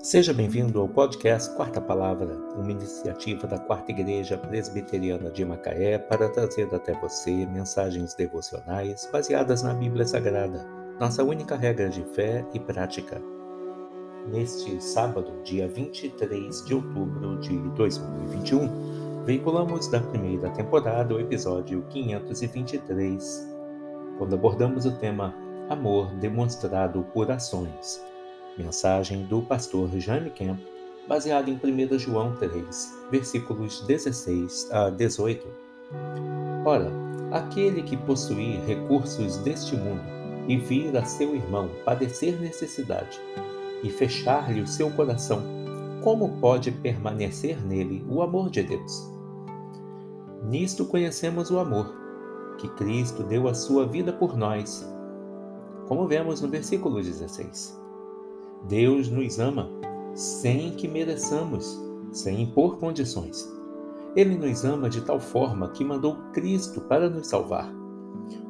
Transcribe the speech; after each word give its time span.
Seja 0.00 0.32
bem-vindo 0.32 0.80
ao 0.80 0.88
podcast 0.88 1.52
Quarta 1.56 1.80
Palavra, 1.80 2.32
uma 2.56 2.70
iniciativa 2.70 3.48
da 3.48 3.58
Quarta 3.58 3.90
Igreja 3.90 4.38
Presbiteriana 4.38 5.28
de 5.28 5.44
Macaé 5.44 5.98
para 5.98 6.28
trazer 6.28 6.72
até 6.72 6.94
você 7.00 7.44
mensagens 7.46 8.14
devocionais 8.14 9.08
baseadas 9.12 9.64
na 9.64 9.74
Bíblia 9.74 10.06
Sagrada, 10.06 10.64
nossa 11.00 11.24
única 11.24 11.56
regra 11.56 11.88
de 11.88 12.04
fé 12.14 12.46
e 12.54 12.60
prática. 12.60 13.20
Neste 14.28 14.80
sábado, 14.80 15.42
dia 15.42 15.66
23 15.66 16.64
de 16.64 16.74
outubro 16.74 17.40
de 17.40 17.58
2021, 17.70 19.24
veiculamos 19.24 19.88
da 19.88 20.00
primeira 20.00 20.48
temporada 20.50 21.12
o 21.12 21.20
episódio 21.20 21.84
523, 21.90 23.48
quando 24.16 24.34
abordamos 24.36 24.86
o 24.86 24.92
tema 24.92 25.34
Amor 25.68 26.14
demonstrado 26.14 27.02
por 27.12 27.28
ações 27.32 28.00
Mensagem 28.58 29.24
do 29.24 29.40
pastor 29.40 29.88
Jaime 30.00 30.30
Kemp, 30.30 30.58
baseada 31.06 31.48
em 31.48 31.54
1 31.54 31.96
João 31.96 32.34
3, 32.34 32.98
versículos 33.08 33.82
16 33.82 34.68
a 34.72 34.90
18. 34.90 35.46
Ora, 36.64 36.90
aquele 37.30 37.82
que 37.82 37.96
possuir 37.96 38.60
recursos 38.64 39.36
deste 39.38 39.76
mundo 39.76 40.02
e 40.48 40.56
vir 40.56 40.96
a 40.96 41.04
seu 41.04 41.36
irmão 41.36 41.70
padecer 41.84 42.40
necessidade 42.40 43.20
e 43.84 43.90
fechar-lhe 43.90 44.60
o 44.60 44.66
seu 44.66 44.90
coração, 44.90 45.40
como 46.02 46.40
pode 46.40 46.72
permanecer 46.72 47.64
nele 47.64 48.04
o 48.08 48.22
amor 48.22 48.50
de 48.50 48.64
Deus? 48.64 49.08
Nisto 50.42 50.84
conhecemos 50.84 51.48
o 51.52 51.60
amor, 51.60 51.94
que 52.58 52.68
Cristo 52.70 53.22
deu 53.22 53.46
a 53.46 53.54
sua 53.54 53.86
vida 53.86 54.12
por 54.12 54.36
nós, 54.36 54.84
como 55.86 56.08
vemos 56.08 56.40
no 56.40 56.48
versículo 56.48 57.00
16. 57.00 57.87
Deus 58.66 59.08
nos 59.08 59.38
ama 59.38 59.68
sem 60.14 60.72
que 60.72 60.88
mereçamos, 60.88 61.80
sem 62.12 62.42
impor 62.42 62.78
condições. 62.78 63.48
Ele 64.16 64.36
nos 64.36 64.64
ama 64.64 64.88
de 64.88 65.00
tal 65.02 65.20
forma 65.20 65.68
que 65.70 65.84
mandou 65.84 66.16
Cristo 66.32 66.80
para 66.80 67.08
nos 67.08 67.28
salvar. 67.28 67.72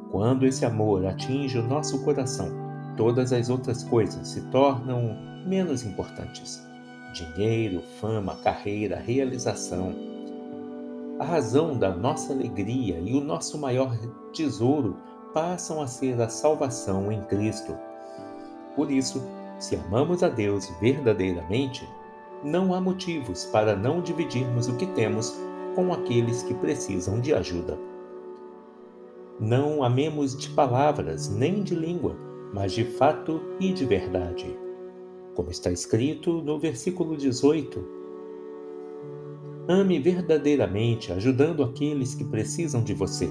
Quando 0.09 0.45
esse 0.47 0.65
amor 0.65 1.05
atinge 1.05 1.59
o 1.59 1.67
nosso 1.67 2.03
coração, 2.03 2.49
todas 2.97 3.31
as 3.31 3.49
outras 3.49 3.83
coisas 3.83 4.29
se 4.29 4.41
tornam 4.49 5.15
menos 5.45 5.85
importantes. 5.85 6.59
Dinheiro, 7.13 7.83
fama, 7.99 8.35
carreira, 8.37 8.97
realização. 8.97 9.93
A 11.19 11.23
razão 11.23 11.77
da 11.77 11.95
nossa 11.95 12.33
alegria 12.33 12.99
e 12.99 13.13
o 13.13 13.21
nosso 13.21 13.57
maior 13.59 13.95
tesouro 14.33 14.97
passam 15.33 15.81
a 15.81 15.87
ser 15.87 16.19
a 16.19 16.29
salvação 16.29 17.11
em 17.11 17.21
Cristo. 17.25 17.77
Por 18.75 18.89
isso, 18.89 19.21
se 19.59 19.75
amamos 19.75 20.23
a 20.23 20.29
Deus 20.29 20.71
verdadeiramente, 20.79 21.87
não 22.43 22.73
há 22.73 22.79
motivos 22.79 23.45
para 23.45 23.75
não 23.75 24.01
dividirmos 24.01 24.67
o 24.69 24.75
que 24.77 24.87
temos 24.87 25.37
com 25.75 25.93
aqueles 25.93 26.41
que 26.41 26.53
precisam 26.53 27.19
de 27.19 27.33
ajuda. 27.33 27.77
Não 29.39 29.83
amemos 29.83 30.37
de 30.37 30.49
palavras 30.49 31.29
nem 31.29 31.61
de 31.61 31.75
língua, 31.75 32.15
mas 32.53 32.71
de 32.71 32.85
fato 32.85 33.41
e 33.59 33.71
de 33.71 33.85
verdade. 33.85 34.57
Como 35.35 35.51
está 35.51 35.71
escrito 35.71 36.41
no 36.41 36.57
versículo 36.57 37.15
18: 37.15 37.85
Ame 39.67 39.99
verdadeiramente, 39.99 41.11
ajudando 41.13 41.63
aqueles 41.63 42.15
que 42.15 42.23
precisam 42.23 42.83
de 42.83 42.93
você. 42.93 43.29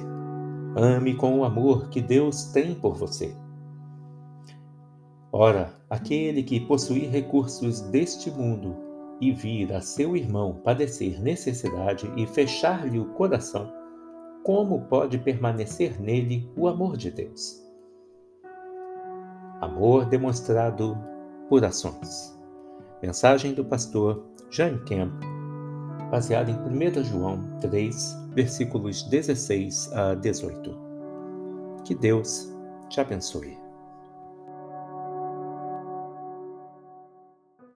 Ame 0.76 1.14
com 1.14 1.40
o 1.40 1.44
amor 1.44 1.88
que 1.88 2.00
Deus 2.00 2.44
tem 2.44 2.74
por 2.74 2.94
você. 2.94 3.34
Ora, 5.40 5.72
aquele 5.88 6.42
que 6.42 6.58
possuir 6.58 7.08
recursos 7.10 7.80
deste 7.80 8.28
mundo 8.28 8.74
e 9.20 9.30
vir 9.30 9.72
a 9.72 9.80
seu 9.80 10.16
irmão 10.16 10.60
padecer 10.64 11.22
necessidade 11.22 12.10
e 12.16 12.26
fechar-lhe 12.26 12.98
o 12.98 13.04
coração, 13.10 13.72
como 14.42 14.80
pode 14.86 15.16
permanecer 15.16 16.00
nele 16.00 16.50
o 16.56 16.66
amor 16.66 16.96
de 16.96 17.12
Deus? 17.12 17.64
Amor 19.60 20.06
demonstrado 20.06 20.98
por 21.48 21.64
ações. 21.64 22.36
Mensagem 23.00 23.54
do 23.54 23.64
pastor 23.64 24.24
Jean 24.50 24.78
Kemp, 24.86 25.22
baseada 26.10 26.50
em 26.50 26.56
1 26.56 27.04
João 27.04 27.38
3, 27.60 28.12
versículos 28.34 29.04
16 29.04 29.92
a 29.92 30.14
18. 30.16 30.76
Que 31.84 31.94
Deus 31.94 32.52
te 32.88 33.00
abençoe. 33.00 33.67